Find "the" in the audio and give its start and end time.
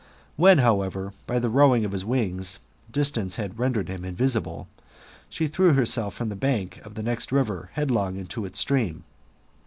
1.37-1.51, 6.29-6.35, 6.95-7.03